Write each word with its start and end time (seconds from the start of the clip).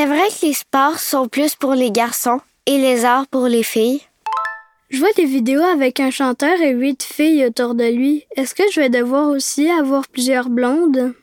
C'est 0.00 0.06
vrai 0.06 0.28
que 0.28 0.46
les 0.46 0.52
sports 0.52 1.00
sont 1.00 1.26
plus 1.26 1.56
pour 1.56 1.74
les 1.74 1.90
garçons 1.90 2.38
et 2.66 2.78
les 2.78 3.04
arts 3.04 3.26
pour 3.26 3.48
les 3.48 3.64
filles. 3.64 4.00
Je 4.90 5.00
vois 5.00 5.12
des 5.16 5.24
vidéos 5.24 5.64
avec 5.64 5.98
un 5.98 6.12
chanteur 6.12 6.60
et 6.60 6.70
huit 6.70 7.02
filles 7.02 7.44
autour 7.44 7.74
de 7.74 7.82
lui. 7.82 8.24
Est-ce 8.36 8.54
que 8.54 8.62
je 8.72 8.78
vais 8.78 8.90
devoir 8.90 9.28
aussi 9.28 9.68
avoir 9.68 10.06
plusieurs 10.06 10.50
blondes? 10.50 11.14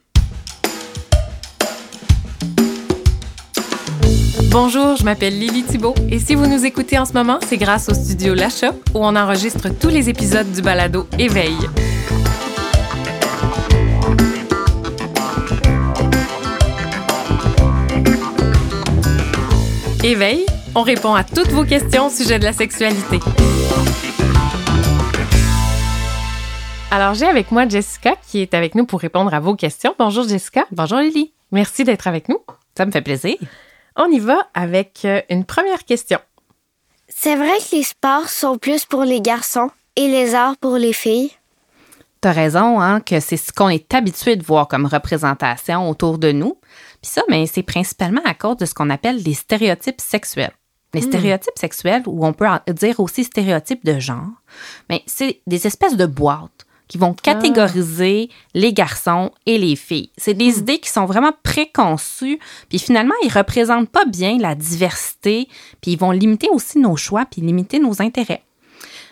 Bonjour, 4.51 4.97
je 4.97 5.05
m'appelle 5.05 5.39
Lily 5.39 5.63
Thibault 5.63 5.95
et 6.11 6.19
si 6.19 6.35
vous 6.35 6.45
nous 6.45 6.65
écoutez 6.65 6.99
en 6.99 7.05
ce 7.05 7.13
moment, 7.13 7.39
c'est 7.47 7.55
grâce 7.55 7.87
au 7.87 7.93
studio 7.93 8.33
L'achat 8.33 8.73
où 8.93 9.05
on 9.05 9.15
enregistre 9.15 9.69
tous 9.69 9.87
les 9.87 10.09
épisodes 10.09 10.51
du 10.51 10.61
balado 10.61 11.07
Éveil. 11.17 11.55
Éveil, 20.05 20.45
on 20.75 20.83
répond 20.83 21.15
à 21.15 21.23
toutes 21.23 21.47
vos 21.47 21.63
questions 21.65 22.05
au 22.05 22.09
sujet 22.11 22.37
de 22.37 22.43
la 22.43 22.53
sexualité. 22.53 23.17
Alors, 26.91 27.15
j'ai 27.15 27.25
avec 27.25 27.49
moi 27.49 27.67
Jessica 27.67 28.15
qui 28.15 28.39
est 28.39 28.53
avec 28.53 28.75
nous 28.75 28.85
pour 28.85 28.99
répondre 28.99 29.33
à 29.33 29.39
vos 29.39 29.55
questions. 29.55 29.95
Bonjour 29.97 30.27
Jessica. 30.27 30.67
Bonjour 30.69 30.99
Lily. 30.99 31.33
Merci 31.51 31.85
d'être 31.85 32.05
avec 32.05 32.29
nous. 32.29 32.37
Ça 32.77 32.85
me 32.85 32.91
fait 32.91 33.01
plaisir. 33.01 33.35
On 33.95 34.05
y 34.11 34.19
va 34.19 34.47
avec 34.53 35.05
euh, 35.05 35.23
une 35.31 35.43
première 35.43 35.85
question. 35.85 36.19
C'est 37.07 37.35
vrai 37.35 37.57
que 37.57 37.75
les 37.75 37.81
sports 37.81 38.29
sont 38.29 38.59
plus 38.59 38.85
pour 38.85 39.05
les 39.05 39.21
garçons 39.21 39.71
et 39.95 40.07
les 40.07 40.35
arts 40.35 40.57
pour 40.57 40.77
les 40.77 40.93
filles? 40.93 41.31
T'as 42.25 42.31
raison, 42.31 42.81
hein, 42.81 43.01
que 43.01 43.19
c'est 43.19 43.37
ce 43.37 43.53
qu'on 43.53 43.69
est 43.69 43.93
habitué 43.93 44.35
de 44.35 44.43
voir 44.43 44.67
comme 44.67 44.87
représentation 44.87 45.87
autour 45.87 46.17
de 46.17 46.31
nous. 46.31 46.57
Puis 46.99 47.11
ça, 47.11 47.21
mais 47.29 47.45
c'est 47.45 47.61
principalement 47.61 48.23
à 48.25 48.33
cause 48.33 48.57
de 48.57 48.65
ce 48.65 48.73
qu'on 48.73 48.89
appelle 48.89 49.21
les 49.21 49.35
stéréotypes 49.35 50.01
sexuels. 50.01 50.55
Les 50.95 51.01
stéréotypes 51.01 51.59
sexuels, 51.59 52.01
ou 52.07 52.25
on 52.25 52.33
peut 52.33 52.47
dire 52.69 52.99
aussi 52.99 53.25
stéréotypes 53.25 53.85
de 53.85 53.99
genre, 53.99 54.41
mais 54.89 55.03
c'est 55.05 55.41
des 55.45 55.67
espèces 55.67 55.97
de 55.97 56.07
boîtes 56.07 56.65
qui 56.87 56.97
vont 56.97 57.13
catégoriser 57.13 58.31
les 58.55 58.73
garçons 58.73 59.29
et 59.45 59.59
les 59.59 59.75
filles. 59.75 60.09
C'est 60.17 60.33
des 60.33 60.57
idées 60.57 60.79
qui 60.79 60.89
sont 60.89 61.05
vraiment 61.05 61.33
préconçues, 61.43 62.39
puis 62.69 62.79
finalement, 62.79 63.13
ils 63.23 63.31
représentent 63.31 63.89
pas 63.89 64.05
bien 64.05 64.39
la 64.39 64.55
diversité, 64.55 65.47
puis 65.79 65.91
ils 65.91 65.99
vont 65.99 66.09
limiter 66.09 66.49
aussi 66.49 66.79
nos 66.79 66.95
choix, 66.95 67.25
puis 67.29 67.41
limiter 67.41 67.77
nos 67.77 68.01
intérêts. 68.01 68.41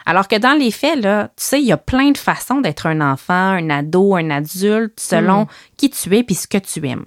Alors 0.05 0.27
que 0.27 0.35
dans 0.37 0.53
les 0.57 0.71
faits, 0.71 0.99
là, 1.01 1.29
tu 1.37 1.43
sais, 1.45 1.61
il 1.61 1.65
y 1.65 1.71
a 1.71 1.77
plein 1.77 2.11
de 2.11 2.17
façons 2.17 2.59
d'être 2.61 2.85
un 2.87 2.99
enfant, 3.01 3.33
un 3.33 3.69
ado, 3.69 4.15
un 4.15 4.29
adulte, 4.31 4.99
selon 4.99 5.47
qui 5.77 5.89
tu 5.89 6.15
es 6.17 6.23
puis 6.23 6.35
ce 6.35 6.47
que 6.47 6.57
tu 6.57 6.85
aimes. 6.87 7.05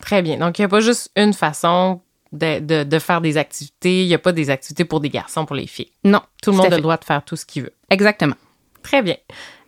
Très 0.00 0.22
bien. 0.22 0.38
Donc, 0.38 0.58
il 0.58 0.62
n'y 0.62 0.66
a 0.66 0.68
pas 0.68 0.80
juste 0.80 1.10
une 1.16 1.32
façon 1.34 2.00
de, 2.32 2.60
de- 2.60 2.84
de 2.84 2.98
faire 2.98 3.20
des 3.20 3.36
activités. 3.36 4.02
Il 4.04 4.08
n'y 4.08 4.14
a 4.14 4.18
pas 4.18 4.32
des 4.32 4.48
activités 4.50 4.84
pour 4.84 5.00
des 5.00 5.10
garçons, 5.10 5.44
pour 5.44 5.56
les 5.56 5.66
filles. 5.66 5.90
Non, 6.04 6.20
Tout 6.42 6.50
le 6.52 6.56
monde 6.56 6.66
a 6.66 6.76
le 6.76 6.82
droit 6.82 6.96
de 6.96 7.04
faire 7.04 7.24
tout 7.24 7.36
ce 7.36 7.44
qu'il 7.44 7.62
veut. 7.64 7.72
Exactement. 7.90 8.36
Très 8.82 9.02
bien. 9.02 9.16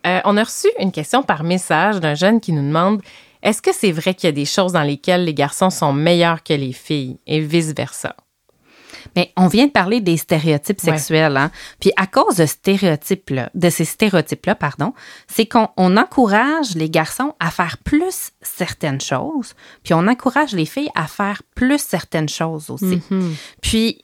Euh, 0.07 0.19
on 0.25 0.35
a 0.37 0.43
reçu 0.43 0.67
une 0.79 0.91
question 0.91 1.21
par 1.21 1.43
message 1.43 1.99
d'un 1.99 2.15
jeune 2.15 2.39
qui 2.41 2.53
nous 2.53 2.65
demande 2.65 3.01
est-ce 3.43 3.61
que 3.61 3.71
c'est 3.73 3.91
vrai 3.91 4.13
qu'il 4.13 4.27
y 4.27 4.29
a 4.29 4.31
des 4.33 4.45
choses 4.45 4.73
dans 4.73 4.81
lesquelles 4.83 5.25
les 5.25 5.33
garçons 5.33 5.69
sont 5.71 5.93
meilleurs 5.93 6.43
que 6.43 6.53
les 6.53 6.73
filles 6.73 7.17
et 7.27 7.39
vice-versa? 7.39 8.15
Mais 9.15 9.31
on 9.37 9.47
vient 9.47 9.67
de 9.67 9.71
parler 9.71 10.01
des 10.01 10.17
stéréotypes 10.17 10.81
Ouais. 10.83 10.91
sexuels, 10.97 11.37
hein. 11.37 11.51
Puis 11.79 11.91
à 11.97 12.07
cause 12.07 12.35
de 12.37 12.45
ces 13.69 13.85
stéréotypes-là, 13.85 14.55
pardon, 14.55 14.93
c'est 15.27 15.45
qu'on 15.45 15.69
on 15.77 15.97
encourage 15.97 16.75
les 16.75 16.89
garçons 16.89 17.33
à 17.39 17.51
faire 17.51 17.77
plus 17.79 18.31
certaines 18.41 19.01
choses, 19.01 19.53
puis 19.83 19.93
on 19.93 20.07
encourage 20.07 20.53
les 20.53 20.65
filles 20.65 20.89
à 20.95 21.07
faire 21.07 21.41
plus 21.55 21.79
certaines 21.79 22.29
choses 22.29 22.69
aussi. 22.69 23.01
Puis 23.61 24.03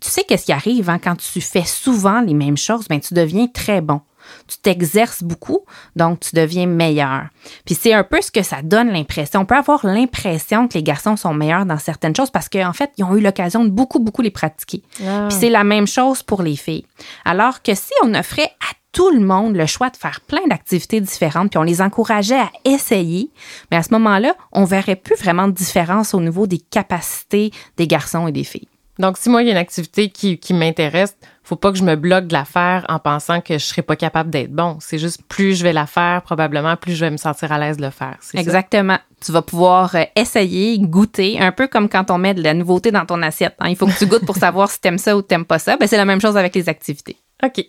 tu 0.00 0.10
sais 0.10 0.24
qu'est-ce 0.24 0.46
qui 0.46 0.52
arrive 0.52 0.90
hein, 0.90 0.98
quand 0.98 1.16
tu 1.16 1.40
fais 1.40 1.64
souvent 1.64 2.20
les 2.22 2.34
mêmes 2.34 2.56
choses, 2.56 2.88
ben 2.88 3.00
tu 3.00 3.14
deviens 3.14 3.46
très 3.46 3.80
bon. 3.80 4.00
Tu 4.48 4.58
t'exerces 4.58 5.22
beaucoup, 5.22 5.60
donc 5.96 6.20
tu 6.20 6.36
deviens 6.36 6.66
meilleur. 6.66 7.26
Puis 7.64 7.74
c'est 7.74 7.92
un 7.92 8.04
peu 8.04 8.20
ce 8.20 8.30
que 8.30 8.42
ça 8.42 8.62
donne 8.62 8.90
l'impression. 8.90 9.40
On 9.40 9.44
peut 9.44 9.56
avoir 9.56 9.84
l'impression 9.86 10.68
que 10.68 10.74
les 10.74 10.82
garçons 10.82 11.16
sont 11.16 11.34
meilleurs 11.34 11.66
dans 11.66 11.78
certaines 11.78 12.14
choses 12.14 12.30
parce 12.30 12.48
qu'en 12.48 12.72
fait, 12.72 12.90
ils 12.98 13.04
ont 13.04 13.16
eu 13.16 13.20
l'occasion 13.20 13.64
de 13.64 13.70
beaucoup, 13.70 13.98
beaucoup 13.98 14.22
les 14.22 14.30
pratiquer. 14.30 14.82
Ah. 15.06 15.26
Puis 15.28 15.38
c'est 15.40 15.50
la 15.50 15.64
même 15.64 15.86
chose 15.86 16.22
pour 16.22 16.42
les 16.42 16.56
filles. 16.56 16.84
Alors 17.24 17.62
que 17.62 17.74
si 17.74 17.92
on 18.02 18.14
offrait 18.14 18.50
à 18.60 18.74
tout 18.92 19.10
le 19.10 19.20
monde 19.20 19.56
le 19.56 19.66
choix 19.66 19.90
de 19.90 19.96
faire 19.96 20.20
plein 20.20 20.46
d'activités 20.48 21.00
différentes, 21.00 21.50
puis 21.50 21.58
on 21.58 21.62
les 21.62 21.80
encourageait 21.80 22.38
à 22.38 22.50
essayer, 22.64 23.30
mais 23.70 23.78
à 23.78 23.82
ce 23.82 23.92
moment-là, 23.92 24.34
on 24.52 24.64
verrait 24.64 24.96
plus 24.96 25.16
vraiment 25.16 25.48
de 25.48 25.52
différence 25.52 26.14
au 26.14 26.20
niveau 26.20 26.46
des 26.46 26.58
capacités 26.58 27.50
des 27.78 27.86
garçons 27.86 28.28
et 28.28 28.32
des 28.32 28.44
filles. 28.44 28.68
Donc, 29.02 29.18
si 29.18 29.28
moi, 29.28 29.42
il 29.42 29.46
y 29.46 29.48
a 29.48 29.52
une 29.52 29.58
activité 29.58 30.10
qui, 30.10 30.38
qui 30.38 30.54
m'intéresse, 30.54 31.16
faut 31.42 31.56
pas 31.56 31.72
que 31.72 31.76
je 31.76 31.82
me 31.82 31.96
bloque 31.96 32.28
de 32.28 32.32
la 32.32 32.44
faire 32.44 32.86
en 32.88 33.00
pensant 33.00 33.40
que 33.40 33.54
je 33.54 33.64
serai 33.64 33.82
pas 33.82 33.96
capable 33.96 34.30
d'être 34.30 34.52
bon. 34.52 34.78
C'est 34.80 34.98
juste 34.98 35.22
plus 35.28 35.56
je 35.58 35.64
vais 35.64 35.72
la 35.72 35.86
faire, 35.86 36.22
probablement, 36.22 36.76
plus 36.76 36.94
je 36.94 37.04
vais 37.04 37.10
me 37.10 37.16
sentir 37.16 37.50
à 37.50 37.58
l'aise 37.58 37.78
de 37.78 37.82
le 37.82 37.90
faire. 37.90 38.16
C'est 38.20 38.36
ça? 38.36 38.40
Exactement. 38.40 38.98
Tu 39.20 39.32
vas 39.32 39.42
pouvoir 39.42 39.96
euh, 39.96 40.04
essayer, 40.14 40.78
goûter, 40.78 41.40
un 41.40 41.50
peu 41.50 41.66
comme 41.66 41.88
quand 41.88 42.12
on 42.12 42.18
met 42.18 42.32
de 42.32 42.44
la 42.44 42.54
nouveauté 42.54 42.92
dans 42.92 43.04
ton 43.04 43.20
assiette. 43.22 43.56
hein. 43.58 43.70
Il 43.70 43.76
faut 43.76 43.86
que 43.86 43.98
tu 43.98 44.06
goûtes 44.06 44.24
pour 44.24 44.36
savoir 44.36 44.70
si 44.70 44.80
t'aimes 44.80 44.98
ça 44.98 45.16
ou 45.16 45.22
t'aimes 45.22 45.46
pas 45.46 45.58
ça. 45.58 45.76
Ben, 45.76 45.88
c'est 45.88 45.96
la 45.96 46.04
même 46.04 46.20
chose 46.20 46.36
avec 46.36 46.54
les 46.54 46.68
activités. 46.68 47.16
OK. 47.42 47.64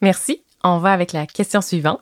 Merci. 0.00 0.40
On 0.62 0.78
va 0.78 0.92
avec 0.92 1.12
la 1.12 1.26
question 1.26 1.60
suivante. 1.62 1.98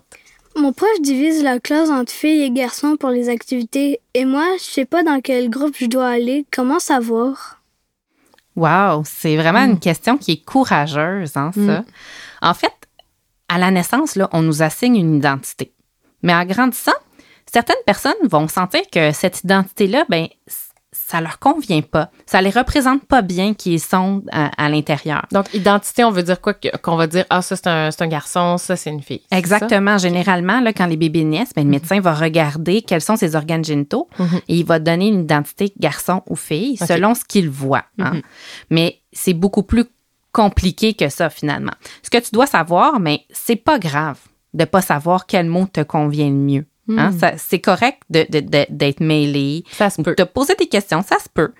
Mon 0.56 0.75
prof 0.75 1.00
divise 1.00 1.43
la 1.43 1.59
classe 1.59 1.89
entre 1.89 2.12
filles 2.12 2.43
et 2.43 2.50
garçons 2.50 2.97
pour 3.00 3.09
les 3.09 3.31
activités 3.31 4.00
et 4.12 4.27
moi, 4.27 4.47
je 4.59 4.62
sais 4.65 4.84
pas 4.84 5.03
dans 5.03 5.23
quel 5.23 5.49
groupe 5.49 5.75
je 5.81 5.87
dois 5.87 6.09
aller. 6.09 6.44
Comment 6.53 6.78
savoir? 6.78 7.62
Wow, 8.56 9.03
c'est 9.04 9.37
vraiment 9.37 9.65
une 9.65 9.81
question 9.81 10.16
qui 10.16 10.32
est 10.32 10.44
courageuse, 10.44 11.37
hein, 11.37 11.50
ça. 11.54 11.84
En 12.41 12.54
fait, 12.54 12.72
à 13.48 13.59
la 13.59 13.70
naissance, 13.70 14.16
là, 14.16 14.28
on 14.32 14.42
nous 14.42 14.62
assigne 14.62 14.97
une 14.97 15.16
identité. 15.16 15.72
Mais 16.22 16.34
en 16.34 16.44
grandissant, 16.44 16.93
certaines 17.53 17.82
personnes 17.87 18.12
vont 18.25 18.48
sentir 18.48 18.82
que 18.93 19.12
cette 19.12 19.43
identité-là, 19.44 20.04
ben, 20.09 20.28
ça 20.94 21.21
leur 21.21 21.38
convient 21.38 21.82
pas. 21.82 22.10
Ça 22.25 22.41
les 22.41 22.50
représente 22.50 23.05
pas 23.05 23.21
bien 23.21 23.53
qui 23.53 23.75
ils 23.75 23.81
sont 23.81 24.22
à, 24.32 24.50
à 24.65 24.69
l'intérieur. 24.69 25.27
Donc, 25.32 25.53
identité, 25.53 26.05
on 26.05 26.10
veut 26.10 26.22
dire 26.22 26.41
quoi? 26.41 26.55
Qu'on 26.82 26.97
va 26.97 27.06
dire, 27.06 27.25
ah, 27.31 27.43
ça, 27.43 27.56
c'est 27.56 27.66
un, 27.66 27.91
c'est 27.91 28.03
un 28.03 28.06
garçon, 28.09 28.56
ça, 28.59 28.77
c'est 28.77 28.91
une 28.91 29.03
fille. 29.03 29.22
Exactement. 29.31 29.99
Généralement, 29.99 30.60
là, 30.60 30.72
quand 30.72 30.87
les 30.87 30.97
bébés 30.97 31.25
naissent, 31.25 31.53
ben, 31.55 31.65
le 31.65 31.71
médecin 31.71 32.00
va 32.00 32.15
regarder 32.15 32.82
quels 32.82 33.00
sont 33.00 33.16
ses 33.16 33.34
organes 33.37 33.65
génitaux 33.65 34.09
Mhm. 34.19 34.41
et 34.49 34.56
il 34.56 34.65
va 34.65 34.78
donner 34.78 35.09
une 35.09 35.21
identité 35.22 35.72
garçon 35.78 36.22
ou 36.28 36.37
fille 36.37 36.77
selon 36.77 37.15
ce 37.15 37.25
qu'il 37.25 37.50
voit. 37.50 37.84
hein. 37.99 38.15
Mhm. 38.15 38.22
Mais 38.71 39.00
c'est 39.12 39.34
beaucoup 39.34 39.62
plus 39.65 39.84
compliqué 40.32 40.94
que 40.94 41.09
ça, 41.09 41.31
finalement. 41.31 41.72
Ce 42.03 42.11
que 42.11 42.19
tu 42.19 42.31
dois 42.32 42.47
savoir, 42.47 42.99
mais 43.00 43.25
c'est 43.31 43.56
pas 43.56 43.78
grave 43.78 44.19
de 44.53 44.65
pas 44.65 44.81
savoir 44.82 45.26
quel 45.26 45.47
mot 45.47 45.66
te 45.66 45.81
convient 45.81 46.28
le 46.28 46.34
mieux. 46.34 46.66
Hein? 46.89 47.12
Ça- 47.19 47.37
C'est 47.39 47.61
correct 47.61 48.03
de- 48.11 48.27
de- 48.28 48.41
de- 48.41 48.67
d'être 48.71 49.00
mêlé, 49.00 49.65
Ça 49.72 49.91
se 49.91 50.03
peut. 50.03 50.15
de 50.17 50.25
poser 50.25 50.55
des 50.56 50.67
questions, 50.69 51.03
ça 51.03 51.19
se 51.19 51.28
peut. 51.33 51.53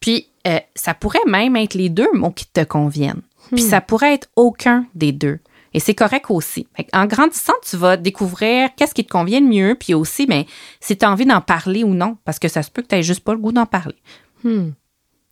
Puis, 0.00 0.28
euh, 0.46 0.58
ça 0.74 0.94
pourrait 0.94 1.18
même 1.26 1.56
être 1.56 1.74
les 1.74 1.88
deux 1.88 2.10
mots 2.12 2.30
qui 2.30 2.46
te 2.46 2.62
conviennent. 2.64 3.22
Puis, 3.52 3.62
ça 3.62 3.80
pourrait 3.80 4.14
être 4.14 4.28
aucun 4.36 4.86
des 4.94 5.12
deux. 5.12 5.38
Et 5.72 5.80
c'est 5.80 5.94
correct 5.94 6.26
aussi. 6.30 6.66
En 6.94 7.06
grandissant, 7.06 7.52
tu 7.68 7.76
vas 7.76 7.96
découvrir 7.96 8.70
qu'est-ce 8.76 8.94
qui 8.94 9.04
te 9.04 9.10
convient 9.12 9.40
le 9.40 9.46
mieux, 9.46 9.76
puis 9.78 9.92
aussi, 9.94 10.26
ben, 10.26 10.44
si 10.80 10.96
tu 10.96 11.04
as 11.04 11.10
envie 11.10 11.26
d'en 11.26 11.40
parler 11.42 11.82
ou 11.84 11.94
non, 11.94 12.16
parce 12.24 12.38
que 12.38 12.48
ça 12.48 12.62
se 12.62 12.70
peut 12.70 12.82
que 12.82 12.88
tu 12.96 13.02
juste 13.02 13.20
pas 13.24 13.32
le 13.32 13.38
goût 13.38 13.52
d'en 13.52 13.66
parler. 13.66 13.96
Hmm. 14.42 14.70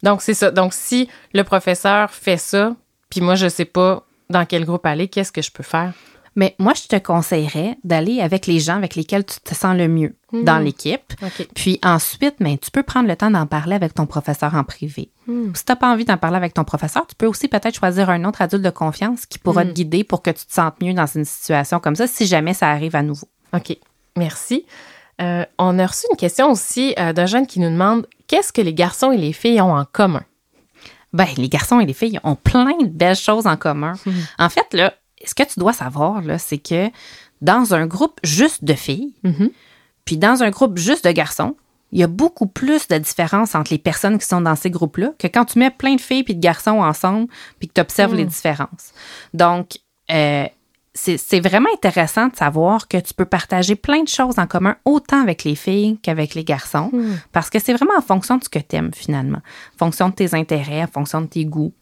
Donc, 0.02 0.20
c'est 0.20 0.34
ça. 0.34 0.50
Donc, 0.50 0.74
si 0.74 1.08
le 1.32 1.44
professeur 1.44 2.10
fait 2.10 2.36
ça, 2.36 2.76
puis 3.08 3.20
moi, 3.22 3.36
je 3.36 3.48
sais 3.48 3.64
pas 3.64 4.06
dans 4.28 4.44
quel 4.44 4.64
groupe 4.66 4.84
aller, 4.84 5.08
qu'est-ce 5.08 5.32
que 5.32 5.40
je 5.42 5.50
peux 5.50 5.62
faire? 5.62 5.94
Mais 6.36 6.56
moi, 6.58 6.72
je 6.74 6.88
te 6.88 6.96
conseillerais 6.96 7.78
d'aller 7.84 8.20
avec 8.20 8.46
les 8.46 8.58
gens 8.58 8.76
avec 8.76 8.96
lesquels 8.96 9.24
tu 9.24 9.38
te 9.40 9.54
sens 9.54 9.76
le 9.76 9.88
mieux 9.88 10.16
dans 10.32 10.58
l'équipe. 10.58 11.14
Puis 11.54 11.78
ensuite, 11.82 12.36
ben, 12.40 12.58
tu 12.58 12.70
peux 12.70 12.82
prendre 12.82 13.08
le 13.08 13.16
temps 13.16 13.30
d'en 13.30 13.46
parler 13.46 13.74
avec 13.74 13.94
ton 13.94 14.06
professeur 14.06 14.54
en 14.54 14.64
privé. 14.64 15.10
Hmm. 15.26 15.54
Si 15.54 15.64
tu 15.64 15.72
n'as 15.72 15.76
pas 15.76 15.92
envie 15.92 16.04
d'en 16.04 16.16
parler 16.16 16.36
avec 16.36 16.54
ton 16.54 16.64
professeur, 16.64 17.06
tu 17.06 17.14
peux 17.14 17.26
aussi 17.26 17.48
peut-être 17.48 17.76
choisir 17.76 18.10
un 18.10 18.24
autre 18.24 18.42
adulte 18.42 18.62
de 18.62 18.70
confiance 18.70 19.26
qui 19.26 19.38
pourra 19.38 19.64
te 19.64 19.70
guider 19.70 20.02
pour 20.02 20.22
que 20.22 20.30
tu 20.30 20.44
te 20.44 20.52
sentes 20.52 20.80
mieux 20.82 20.94
dans 20.94 21.06
une 21.06 21.24
situation 21.24 21.78
comme 21.78 21.96
ça 21.96 22.06
si 22.06 22.26
jamais 22.26 22.54
ça 22.54 22.68
arrive 22.70 22.96
à 22.96 23.02
nouveau. 23.02 23.28
OK. 23.52 23.76
Merci. 24.16 24.66
Euh, 25.20 25.44
on 25.58 25.78
a 25.78 25.86
reçu 25.86 26.06
une 26.10 26.16
question 26.16 26.50
aussi 26.50 26.94
euh, 26.98 27.12
d'un 27.12 27.26
jeune 27.26 27.46
qui 27.46 27.60
nous 27.60 27.70
demande 27.70 28.06
qu'est-ce 28.26 28.52
que 28.52 28.60
les 28.60 28.74
garçons 28.74 29.12
et 29.12 29.16
les 29.16 29.32
filles 29.32 29.60
ont 29.60 29.76
en 29.76 29.84
commun? 29.84 30.24
Ben, 31.12 31.28
les 31.36 31.48
garçons 31.48 31.78
et 31.78 31.86
les 31.86 31.92
filles 31.92 32.18
ont 32.24 32.34
plein 32.34 32.76
de 32.82 32.88
belles 32.88 33.14
choses 33.14 33.46
en 33.46 33.56
commun. 33.56 33.92
En 34.36 34.48
fait, 34.48 34.74
là, 34.74 34.94
ce 35.26 35.34
que 35.34 35.42
tu 35.42 35.58
dois 35.60 35.72
savoir, 35.72 36.22
là, 36.22 36.38
c'est 36.38 36.58
que 36.58 36.90
dans 37.40 37.74
un 37.74 37.86
groupe 37.86 38.18
juste 38.24 38.64
de 38.64 38.74
filles, 38.74 39.14
Mhm. 39.24 39.50
puis 40.04 40.16
dans 40.16 40.42
un 40.42 40.50
groupe 40.50 40.78
juste 40.78 41.04
de 41.04 41.12
garçons, 41.12 41.56
il 41.92 42.00
y 42.00 42.02
a 42.02 42.08
beaucoup 42.08 42.46
plus 42.46 42.88
de 42.88 42.98
différence 42.98 43.54
entre 43.54 43.72
les 43.72 43.78
personnes 43.78 44.18
qui 44.18 44.26
sont 44.26 44.40
dans 44.40 44.56
ces 44.56 44.70
groupes-là 44.70 45.12
que 45.18 45.28
quand 45.28 45.44
tu 45.44 45.58
mets 45.58 45.70
plein 45.70 45.94
de 45.94 46.00
filles 46.00 46.24
puis 46.24 46.34
de 46.34 46.40
garçons 46.40 46.80
ensemble 46.80 47.28
puis 47.58 47.68
que 47.68 47.74
tu 47.74 47.80
observes 47.80 48.14
les 48.16 48.24
différences. 48.24 48.92
Donc, 49.32 49.78
euh, 50.10 50.46
c'est 50.96 51.40
vraiment 51.40 51.68
intéressant 51.74 52.28
de 52.28 52.36
savoir 52.36 52.86
que 52.86 52.96
tu 52.98 53.14
peux 53.14 53.24
partager 53.24 53.74
plein 53.74 54.02
de 54.04 54.08
choses 54.08 54.38
en 54.38 54.46
commun, 54.46 54.76
autant 54.84 55.20
avec 55.20 55.42
les 55.42 55.56
filles 55.56 55.98
qu'avec 56.02 56.34
les 56.34 56.44
garçons, 56.44 56.90
Hmm. 56.92 57.16
parce 57.32 57.50
que 57.50 57.58
c'est 57.58 57.72
vraiment 57.74 57.96
en 57.98 58.02
fonction 58.02 58.36
de 58.38 58.44
ce 58.44 58.48
que 58.48 58.60
tu 58.60 58.76
aimes 58.76 58.92
finalement, 58.94 59.38
en 59.74 59.78
fonction 59.78 60.08
de 60.08 60.14
tes 60.14 60.34
intérêts, 60.34 60.82
en 60.84 60.86
fonction 60.88 61.20
de 61.20 61.26
tes 61.26 61.44
goûts. 61.44 61.72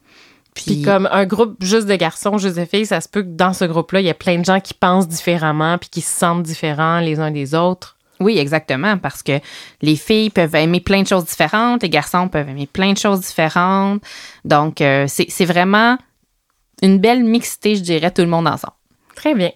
Puis 0.55 0.83
comme 0.83 1.09
un 1.11 1.25
groupe 1.25 1.57
juste 1.63 1.87
de 1.87 1.97
garçons, 1.97 2.37
juste 2.39 2.59
de 2.59 2.65
filles, 2.65 2.87
ça 2.87 3.01
se 3.01 3.09
peut 3.09 3.23
que 3.23 3.29
dans 3.29 3.53
ce 3.53 3.65
groupe-là, 3.65 4.01
il 4.01 4.07
y 4.07 4.11
a 4.11 4.15
plein 4.15 4.39
de 4.39 4.45
gens 4.45 4.61
qui 4.61 4.75
pensent 4.75 5.09
différemment 5.09 5.79
puis 5.79 5.89
qui 5.89 6.01
se 6.03 6.19
sentent 6.19 6.43
différents 6.43 7.01
les 7.01 7.21
uns 7.21 7.31
des 7.31 7.55
autres. 7.55 7.97
Oui, 8.21 8.39
exactement, 8.39 8.99
parce 8.99 9.23
que 9.23 9.41
les 9.81 9.97
filles 9.97 10.31
peuvent 10.31 10.55
aimer 10.55 10.81
plein 10.81 11.03
de 11.03 11.09
choses 11.09 11.25
différentes, 11.25 11.83
les 11.83 11.89
garçons 11.89 12.29
peuvent 12.29 12.49
aimer 12.49 12.69
plein 12.69 12.93
de 12.93 12.99
choses 12.99 13.21
différentes. 13.21 14.03
Donc, 14.45 14.81
euh, 14.81 15.07
c'est 15.09 15.27
c'est 15.29 15.45
vraiment 15.45 15.99
une 16.83 16.99
belle 16.99 17.25
mixité, 17.25 17.75
je 17.75 17.83
dirais, 17.83 18.11
tout 18.11 18.23
le 18.23 18.29
monde 18.29 18.47
ensemble. 18.47 18.75
Très 19.17 19.35
bien. 19.35 19.51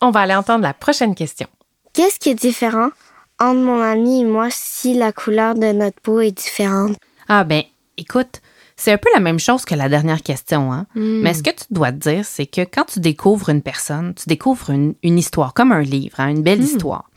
On 0.00 0.10
va 0.10 0.20
aller 0.20 0.34
entendre 0.34 0.62
la 0.62 0.74
prochaine 0.74 1.14
question. 1.14 1.46
Qu'est-ce 1.92 2.18
qui 2.18 2.30
est 2.30 2.34
différent 2.34 2.90
entre 3.38 3.60
mon 3.60 3.80
ami 3.80 4.22
et 4.22 4.24
moi 4.24 4.48
si 4.50 4.94
la 4.94 5.12
couleur 5.12 5.54
de 5.54 5.72
notre 5.72 6.00
peau 6.00 6.20
est 6.20 6.32
différente? 6.32 6.96
Ah 7.28 7.44
ben, 7.44 7.62
écoute, 7.96 8.40
c'est 8.82 8.90
un 8.90 8.98
peu 8.98 9.08
la 9.14 9.20
même 9.20 9.38
chose 9.38 9.64
que 9.64 9.76
la 9.76 9.88
dernière 9.88 10.22
question, 10.22 10.72
hein? 10.72 10.86
Hmm. 10.96 11.20
Mais 11.22 11.34
ce 11.34 11.44
que 11.44 11.50
tu 11.50 11.66
dois 11.70 11.92
te 11.92 11.98
dire, 11.98 12.24
c'est 12.24 12.46
que 12.46 12.62
quand 12.62 12.84
tu 12.86 12.98
découvres 12.98 13.48
une 13.48 13.62
personne, 13.62 14.12
tu 14.14 14.24
découvres 14.28 14.70
une, 14.70 14.94
une 15.04 15.18
histoire, 15.18 15.54
comme 15.54 15.70
un 15.70 15.82
livre, 15.82 16.18
hein, 16.18 16.30
une 16.30 16.42
belle 16.42 16.58
Hmm. 16.58 16.64
histoire. 16.64 17.10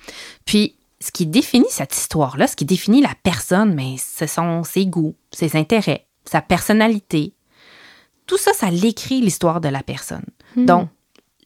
Puis, 0.45 0.75
ce 0.99 1.11
qui 1.11 1.25
définit 1.25 1.65
cette 1.71 1.95
histoire-là, 1.97 2.45
ce 2.45 2.55
qui 2.55 2.65
définit 2.65 3.01
la 3.01 3.13
personne, 3.23 3.73
mais 3.73 3.95
ce 3.97 4.27
sont 4.27 4.63
ses 4.63 4.85
goûts, 4.85 5.15
ses 5.31 5.55
intérêts, 5.55 6.05
sa 6.23 6.39
personnalité. 6.41 7.33
Tout 8.27 8.37
ça, 8.37 8.53
ça 8.53 8.69
l'écrit 8.69 9.19
l'histoire 9.21 9.59
de 9.59 9.69
la 9.69 9.81
personne. 9.81 10.25
Hmm. 10.55 10.65
Donc, 10.65 10.89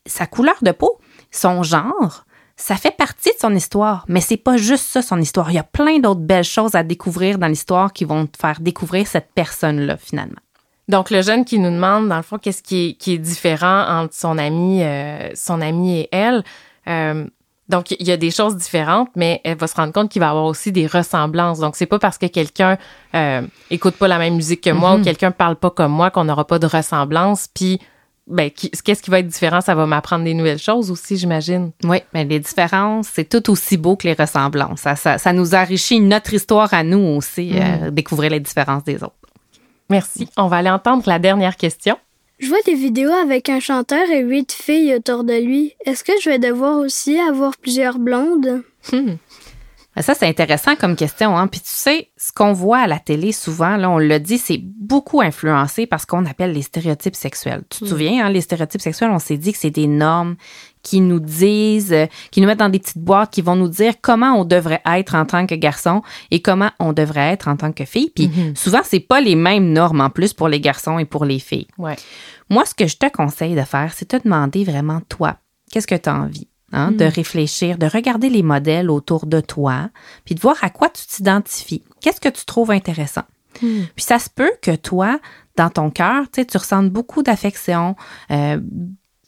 sa 0.05 0.27
couleur 0.27 0.57
de 0.63 0.71
peau, 0.71 0.99
son 1.31 1.63
genre, 1.63 2.25
ça 2.59 2.75
fait 2.75 2.95
partie 2.95 3.29
de 3.29 3.39
son 3.39 3.55
histoire, 3.55 4.03
mais 4.09 4.19
c'est 4.19 4.37
pas 4.37 4.57
juste 4.57 4.85
ça 4.85 5.01
son 5.01 5.19
histoire. 5.19 5.49
Il 5.49 5.55
y 5.55 5.59
a 5.59 5.63
plein 5.63 5.99
d'autres 5.99 6.19
belles 6.19 6.43
choses 6.43 6.75
à 6.75 6.83
découvrir 6.83 7.39
dans 7.39 7.47
l'histoire 7.47 7.93
qui 7.93 8.03
vont 8.03 8.27
te 8.27 8.37
faire 8.37 8.59
découvrir 8.59 9.07
cette 9.07 9.29
personne-là 9.33 9.95
finalement. 9.97 10.39
Donc, 10.89 11.09
le 11.09 11.21
jeune 11.21 11.45
qui 11.45 11.57
nous 11.57 11.71
demande, 11.71 12.09
dans 12.09 12.17
le 12.17 12.23
fond, 12.23 12.37
qu'est-ce 12.37 12.61
qui 12.61 12.89
est, 12.89 12.93
qui 12.95 13.13
est 13.13 13.17
différent 13.17 13.85
entre 13.87 14.13
son 14.13 14.37
ami, 14.37 14.83
euh, 14.83 15.29
son 15.35 15.61
ami 15.61 15.99
et 15.99 16.09
elle. 16.11 16.43
euh, 16.87 17.25
donc, 17.69 17.91
il 17.91 18.07
y 18.07 18.11
a 18.11 18.17
des 18.17 18.31
choses 18.31 18.57
différentes, 18.57 19.09
mais 19.15 19.41
elle 19.43 19.55
va 19.55 19.67
se 19.67 19.75
rendre 19.75 19.93
compte 19.93 20.09
qu'il 20.09 20.19
va 20.19 20.25
y 20.25 20.29
avoir 20.29 20.45
aussi 20.45 20.71
des 20.71 20.87
ressemblances. 20.87 21.59
Donc, 21.59 21.75
c'est 21.75 21.85
pas 21.85 21.99
parce 21.99 22.17
que 22.17 22.25
quelqu'un 22.25 22.79
euh, 23.13 23.43
écoute 23.69 23.93
pas 23.95 24.07
la 24.07 24.17
même 24.17 24.35
musique 24.35 24.61
que 24.61 24.71
moi 24.71 24.95
ou 24.95 25.03
quelqu'un 25.03 25.29
parle 25.29 25.55
pas 25.55 25.69
comme 25.69 25.91
moi 25.91 26.09
qu'on 26.09 26.23
n'aura 26.23 26.45
pas 26.45 26.57
de 26.57 26.65
ressemblance. 26.65 27.47
Puis, 27.53 27.79
ben, 28.29 28.51
qu'est-ce 28.51 29.01
qui 29.01 29.09
va 29.09 29.19
être 29.19 29.27
différent? 29.27 29.59
Ça 29.59 29.75
va 29.75 29.85
m'apprendre 29.85 30.23
des 30.23 30.33
nouvelles 30.33 30.59
choses 30.59 30.91
aussi, 30.91 31.17
j'imagine. 31.17 31.71
Oui, 31.83 31.97
mais 32.13 32.23
les 32.25 32.39
différences, 32.39 33.09
c'est 33.13 33.27
tout 33.27 33.49
aussi 33.49 33.75
beau 33.75 33.95
que 33.95 34.07
les 34.07 34.13
ressemblances. 34.13 34.81
Ça, 34.81 34.95
ça, 34.95 35.17
ça 35.17 35.33
nous 35.33 35.55
enrichit 35.55 35.99
notre 35.99 36.33
histoire 36.33 36.73
à 36.73 36.83
nous 36.83 37.17
aussi, 37.17 37.53
euh, 37.55 37.89
découvrir 37.91 38.31
les 38.31 38.39
différences 38.39 38.83
des 38.83 39.03
autres. 39.03 39.15
Merci. 39.89 40.29
On 40.37 40.47
va 40.47 40.57
aller 40.57 40.69
entendre 40.69 41.03
la 41.07 41.17
dernière 41.17 41.57
question. 41.57 41.97
Je 42.37 42.47
vois 42.47 42.61
des 42.65 42.75
vidéos 42.75 43.11
avec 43.11 43.49
un 43.49 43.59
chanteur 43.59 44.09
et 44.09 44.21
huit 44.21 44.51
filles 44.51 44.95
autour 44.95 45.23
de 45.23 45.33
lui. 45.33 45.73
Est-ce 45.85 46.03
que 46.03 46.13
je 46.21 46.29
vais 46.29 46.39
devoir 46.39 46.77
aussi 46.77 47.19
avoir 47.19 47.57
plusieurs 47.57 47.99
blondes? 47.99 48.63
Ça, 49.99 50.13
c'est 50.13 50.27
intéressant 50.27 50.75
comme 50.75 50.95
question. 50.95 51.37
Hein? 51.37 51.47
Puis 51.47 51.59
tu 51.59 51.71
sais, 51.71 52.09
ce 52.15 52.31
qu'on 52.31 52.53
voit 52.53 52.79
à 52.79 52.87
la 52.87 52.99
télé 52.99 53.31
souvent, 53.31 53.75
là, 53.75 53.89
on 53.89 53.97
l'a 53.97 54.19
dit, 54.19 54.37
c'est 54.37 54.61
beaucoup 54.63 55.21
influencé 55.21 55.87
par 55.87 55.99
ce 55.99 56.05
qu'on 56.05 56.25
appelle 56.25 56.53
les 56.53 56.61
stéréotypes 56.61 57.15
sexuels. 57.15 57.63
Tu 57.69 57.79
te 57.79 57.85
souviens, 57.85 58.25
hein, 58.25 58.29
les 58.29 58.41
stéréotypes 58.41 58.81
sexuels, 58.81 59.11
on 59.11 59.19
s'est 59.19 59.37
dit 59.37 59.51
que 59.51 59.57
c'est 59.57 59.71
des 59.71 59.87
normes 59.87 60.35
qui 60.83 61.01
nous 61.01 61.19
disent, 61.19 61.91
euh, 61.91 62.05
qui 62.31 62.39
nous 62.39 62.47
mettent 62.47 62.59
dans 62.59 62.69
des 62.69 62.79
petites 62.79 62.99
boîtes, 62.99 63.31
qui 63.31 63.41
vont 63.41 63.57
nous 63.57 63.67
dire 63.67 63.95
comment 64.01 64.39
on 64.39 64.45
devrait 64.45 64.81
être 64.85 65.15
en 65.15 65.25
tant 65.25 65.45
que 65.45 65.55
garçon 65.55 66.01
et 66.31 66.41
comment 66.41 66.71
on 66.79 66.93
devrait 66.93 67.31
être 67.31 67.49
en 67.49 67.57
tant 67.57 67.73
que 67.73 67.83
fille. 67.83 68.11
Puis 68.15 68.31
souvent, 68.55 68.81
c'est 68.83 69.01
pas 69.01 69.19
les 69.19 69.35
mêmes 69.35 69.73
normes 69.73 70.01
en 70.01 70.09
plus 70.09 70.33
pour 70.33 70.47
les 70.47 70.61
garçons 70.61 70.99
et 70.99 71.05
pour 71.05 71.25
les 71.25 71.39
filles. 71.39 71.67
Ouais. 71.77 71.97
Moi, 72.49 72.65
ce 72.65 72.73
que 72.73 72.87
je 72.87 72.97
te 72.97 73.09
conseille 73.09 73.55
de 73.55 73.63
faire, 73.63 73.91
c'est 73.93 74.05
te 74.05 74.17
demander 74.17 74.63
vraiment, 74.63 75.01
toi, 75.09 75.35
qu'est-ce 75.71 75.87
que 75.87 75.95
tu 75.95 76.09
as 76.09 76.15
envie? 76.15 76.48
Hein, 76.71 76.91
De 76.91 77.05
réfléchir, 77.05 77.77
de 77.77 77.85
regarder 77.85 78.29
les 78.29 78.43
modèles 78.43 78.89
autour 78.89 79.25
de 79.25 79.39
toi, 79.39 79.89
puis 80.25 80.35
de 80.35 80.39
voir 80.39 80.57
à 80.61 80.69
quoi 80.69 80.89
tu 80.89 81.05
t'identifies. 81.05 81.83
Qu'est-ce 82.01 82.21
que 82.21 82.29
tu 82.29 82.45
trouves 82.45 82.71
intéressant? 82.71 83.23
Puis 83.59 83.91
ça 83.97 84.19
se 84.19 84.29
peut 84.29 84.51
que 84.61 84.75
toi, 84.75 85.19
dans 85.57 85.69
ton 85.69 85.89
cœur, 85.89 86.25
tu 86.31 86.57
ressentes 86.57 86.89
beaucoup 86.89 87.23
d'affection, 87.23 87.95
euh, 88.31 88.59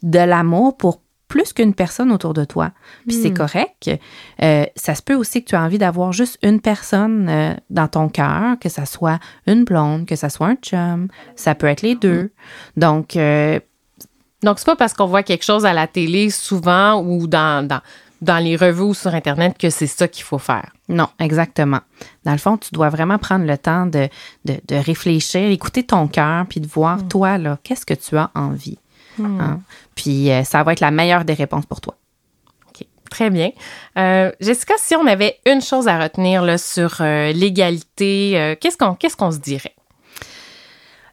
de 0.02 0.18
l'amour 0.18 0.76
pour 0.76 1.02
plus 1.28 1.52
qu'une 1.54 1.74
personne 1.74 2.12
autour 2.12 2.34
de 2.34 2.44
toi. 2.44 2.72
Puis 3.06 3.16
c'est 3.16 3.32
correct. 3.32 3.90
Euh, 4.42 4.66
ça 4.76 4.94
se 4.94 5.02
peut 5.02 5.14
aussi 5.14 5.42
que 5.42 5.48
tu 5.48 5.56
as 5.56 5.62
envie 5.62 5.78
d'avoir 5.78 6.12
juste 6.12 6.38
une 6.42 6.60
personne 6.60 7.26
euh, 7.30 7.54
dans 7.70 7.88
ton 7.88 8.10
cœur, 8.10 8.58
que 8.60 8.68
ça 8.68 8.84
soit 8.84 9.18
une 9.46 9.64
blonde, 9.64 10.04
que 10.04 10.14
ça 10.14 10.28
soit 10.28 10.48
un 10.48 10.56
chum. 10.56 11.08
Ça 11.34 11.54
peut 11.54 11.68
être 11.68 11.80
les 11.80 11.94
deux. 11.94 12.32
Donc, 12.76 13.16
Donc, 14.42 14.58
c'est 14.58 14.66
pas 14.66 14.76
parce 14.76 14.92
qu'on 14.92 15.06
voit 15.06 15.22
quelque 15.22 15.44
chose 15.44 15.64
à 15.64 15.72
la 15.72 15.86
télé 15.86 16.30
souvent 16.30 17.00
ou 17.00 17.26
dans, 17.26 17.66
dans, 17.66 17.80
dans 18.20 18.38
les 18.38 18.56
revues 18.56 18.82
ou 18.82 18.94
sur 18.94 19.14
Internet 19.14 19.56
que 19.58 19.70
c'est 19.70 19.86
ça 19.86 20.08
qu'il 20.08 20.24
faut 20.24 20.38
faire. 20.38 20.72
Non, 20.88 21.08
exactement. 21.18 21.80
Dans 22.24 22.32
le 22.32 22.38
fond, 22.38 22.56
tu 22.56 22.70
dois 22.72 22.88
vraiment 22.88 23.18
prendre 23.18 23.46
le 23.46 23.56
temps 23.56 23.86
de, 23.86 24.08
de, 24.44 24.60
de 24.66 24.76
réfléchir, 24.76 25.50
écouter 25.50 25.84
ton 25.84 26.08
cœur, 26.08 26.46
puis 26.48 26.60
de 26.60 26.66
voir, 26.66 27.06
toi, 27.08 27.38
là, 27.38 27.58
qu'est-ce 27.62 27.86
que 27.86 27.94
tu 27.94 28.16
as 28.16 28.30
envie. 28.34 28.78
Hein? 29.20 29.60
Puis 29.94 30.30
euh, 30.30 30.42
ça 30.42 30.62
va 30.62 30.72
être 30.72 30.80
la 30.80 30.90
meilleure 30.90 31.24
des 31.24 31.34
réponses 31.34 31.66
pour 31.66 31.80
toi. 31.80 31.94
OK. 32.68 32.86
Très 33.10 33.30
bien. 33.30 33.50
Euh, 33.98 34.32
Jessica, 34.40 34.74
si 34.78 34.96
on 34.96 35.06
avait 35.06 35.38
une 35.46 35.60
chose 35.60 35.86
à 35.86 35.98
retenir 35.98 36.42
là, 36.42 36.56
sur 36.58 36.96
euh, 37.00 37.32
l'égalité, 37.32 38.32
euh, 38.36 38.54
qu'est-ce 38.58 38.78
qu'on 38.78 38.94
qu'est-ce 38.94 39.16
qu'on 39.16 39.30
se 39.30 39.38
dirait? 39.38 39.74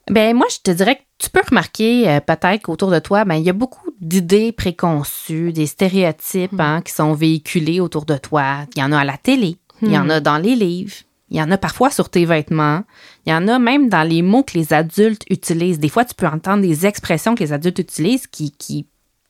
Ben 0.10 0.36
moi, 0.36 0.48
je 0.50 0.58
te 0.64 0.72
dirais 0.72 0.96
que 0.96 1.02
tu 1.20 1.30
peux 1.30 1.42
remarquer 1.48 2.10
euh, 2.10 2.20
peut-être 2.20 2.64
qu'autour 2.64 2.92
de 2.92 3.00
toi, 3.00 3.26
ben 3.26 3.36
il 3.36 3.44
y 3.44 3.50
a 3.50 3.54
beaucoup 3.54 3.90
d'idées 4.02 4.52
préconçues, 4.52 5.52
des 5.54 5.68
stéréotypes 5.68 6.60
hein, 6.60 6.82
qui 6.84 6.94
sont 6.94 7.14
véhiculés 7.14 7.80
autour 7.80 8.06
de 8.06 8.18
toi. 8.18 8.66
Il 8.76 8.80
y 8.80 8.84
en 8.84 8.92
a 8.92 9.00
à 9.00 9.04
la 9.06 9.18
télé, 9.18 9.58
il 9.82 9.92
y 9.92 9.98
en 9.98 10.10
a 10.10 10.20
dans 10.20 10.38
les 10.38 10.56
livres, 10.56 10.94
il 11.30 11.38
y 11.38 11.42
en 11.42 11.52
a 11.52 11.58
parfois 11.58 11.90
sur 11.92 12.10
tes 12.10 12.26
vêtements, 12.26 12.84
il 13.26 13.32
y 13.32 13.36
en 13.36 13.48
a 13.48 13.60
même 13.60 13.90
dans 13.90 14.08
les 14.08 14.22
mots 14.22 14.44
que 14.44 14.58
les 14.58 14.74
adultes 14.74 15.24
utilisent. 15.30 15.80
Des 15.80 15.90
fois, 15.90 16.06
tu 16.06 16.16
peux 16.16 16.28
entendre 16.28 16.62
des 16.64 16.86
expressions 16.86 17.36
que 17.36 17.44
les 17.44 17.54
adultes 17.54 17.80
utilisent 17.80 18.28
qui, 18.28 18.52
qui, 18.52 18.88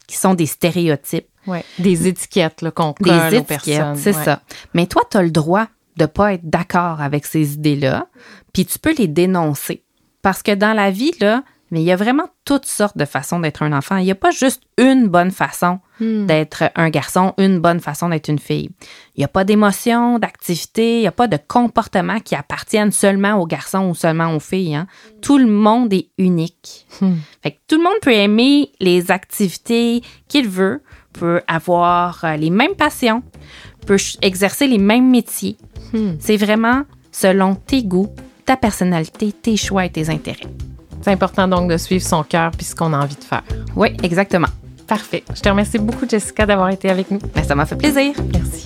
qui 0.07 0.15
sont 0.17 0.33
des 0.33 0.45
stéréotypes. 0.45 1.27
Ouais. 1.47 1.63
Des 1.79 2.07
étiquettes 2.07 2.63
qu'on 2.75 2.93
Des 2.99 3.09
colle 3.09 3.19
aux 3.19 3.27
étiquettes, 3.29 3.47
personnes. 3.47 3.95
c'est 3.95 4.15
Ouais. 4.15 4.23
ça. 4.23 4.41
Mais 4.73 4.85
toi, 4.87 5.01
tu 5.09 5.17
as 5.17 5.23
le 5.23 5.31
droit 5.31 5.67
de 5.97 6.05
pas 6.05 6.33
être 6.33 6.47
d'accord 6.47 7.01
avec 7.01 7.25
ces 7.25 7.53
idées-là, 7.55 8.07
puis 8.53 8.65
tu 8.65 8.77
peux 8.79 8.93
les 8.95 9.07
dénoncer. 9.07 9.83
Parce 10.21 10.43
que 10.43 10.53
dans 10.53 10.73
la 10.73 10.91
vie, 10.91 11.13
là, 11.19 11.43
mais 11.71 11.81
il 11.81 11.85
y 11.85 11.91
a 11.91 11.95
vraiment 11.95 12.27
toutes 12.45 12.65
sortes 12.65 12.97
de 12.97 13.05
façons 13.05 13.39
d'être 13.39 13.61
un 13.61 13.71
enfant. 13.73 13.97
Il 13.97 14.05
n'y 14.05 14.11
a 14.11 14.15
pas 14.15 14.31
juste 14.31 14.63
une 14.79 15.07
bonne 15.07 15.29
façon 15.29 15.79
d'être 16.25 16.63
un 16.75 16.89
garçon, 16.89 17.33
une 17.37 17.59
bonne 17.59 17.79
façon 17.79 18.09
d'être 18.09 18.27
une 18.27 18.39
fille. 18.39 18.69
Il 19.15 19.19
n'y 19.19 19.23
a 19.23 19.27
pas 19.27 19.43
d'émotion, 19.43 20.17
d'activité, 20.17 20.97
il 20.97 21.01
n'y 21.01 21.07
a 21.07 21.11
pas 21.11 21.27
de 21.27 21.37
comportement 21.47 22.19
qui 22.21 22.33
appartiennent 22.35 22.91
seulement 22.91 23.35
aux 23.35 23.45
garçons 23.45 23.87
ou 23.89 23.93
seulement 23.95 24.35
aux 24.35 24.39
filles. 24.39 24.75
hein. 24.75 24.87
Tout 25.21 25.37
le 25.37 25.45
monde 25.45 25.93
est 25.93 26.07
unique. 26.17 26.87
Fait 27.43 27.51
que 27.51 27.57
tout 27.67 27.77
le 27.77 27.83
monde 27.83 27.99
peut 28.01 28.13
aimer 28.13 28.71
les 28.79 29.11
activités 29.11 30.01
qu'il 30.27 30.47
veut, 30.49 30.81
peut 31.13 31.41
avoir 31.47 32.23
euh, 32.25 32.35
les 32.35 32.49
mêmes 32.49 32.75
passions, 32.75 33.21
peut 33.85 33.97
exercer 34.23 34.65
les 34.67 34.77
mêmes 34.79 35.09
métiers. 35.09 35.57
C'est 36.19 36.37
vraiment 36.37 36.83
selon 37.11 37.55
tes 37.55 37.83
goûts, 37.83 38.09
ta 38.49 38.57
personnalité, 38.57 39.31
tes 39.31 39.55
choix 39.57 39.85
et 39.85 39.91
tes 39.91 40.09
intérêts. 40.09 40.47
C'est 41.03 41.11
important 41.11 41.47
donc 41.47 41.69
de 41.69 41.77
suivre 41.77 42.03
son 42.03 42.23
cœur 42.23 42.49
puis 42.49 42.65
ce 42.65 42.73
qu'on 42.73 42.93
a 42.93 42.97
envie 42.97 43.13
de 43.13 43.23
faire. 43.23 43.43
Oui, 43.75 43.95
exactement. 44.01 44.47
Parfait. 44.87 45.23
Je 45.35 45.41
te 45.41 45.49
remercie 45.49 45.77
beaucoup, 45.77 46.09
Jessica, 46.09 46.47
d'avoir 46.47 46.71
été 46.71 46.89
avec 46.89 47.11
nous. 47.11 47.19
Ben, 47.35 47.43
ça 47.43 47.53
m'a 47.53 47.67
fait 47.67 47.75
plaisir. 47.75 48.15
Merci. 48.33 48.65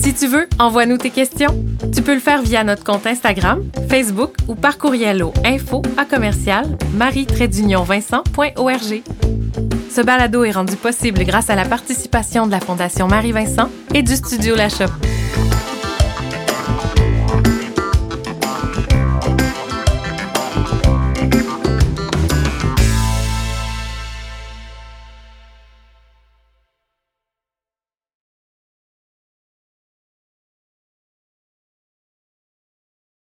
Si 0.00 0.14
tu 0.14 0.28
veux, 0.28 0.48
envoie-nous 0.60 0.98
tes 0.98 1.10
questions. 1.10 1.52
Tu 1.92 2.00
peux 2.00 2.14
le 2.14 2.20
faire 2.20 2.42
via 2.42 2.62
notre 2.62 2.84
compte 2.84 3.08
Instagram, 3.08 3.64
Facebook 3.88 4.36
ou 4.46 4.54
par 4.54 4.78
courriel 4.78 5.24
au 5.24 5.32
info 5.44 5.82
à 5.96 6.04
commercial 6.04 6.64
marie-vincent.org. 6.94 9.02
Ce 9.96 10.02
balado 10.02 10.44
est 10.44 10.50
rendu 10.50 10.76
possible 10.76 11.24
grâce 11.24 11.48
à 11.48 11.54
la 11.54 11.64
participation 11.64 12.46
de 12.46 12.52
la 12.52 12.60
Fondation 12.60 13.08
Marie-Vincent 13.08 13.70
et 13.94 14.02
du 14.02 14.14
studio 14.14 14.54
La 14.54 14.68
Shop. 14.68 14.92